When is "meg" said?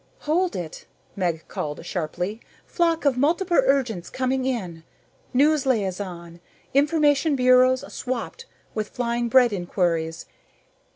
1.15-1.47